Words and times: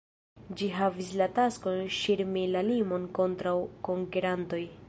Ĝi 0.61 0.69
havis 0.77 1.11
la 1.19 1.27
taskon 1.35 1.77
ŝirmi 1.99 2.47
la 2.57 2.67
limon 2.73 3.09
kontraŭ 3.21 3.57
konkerantoj. 3.91 4.69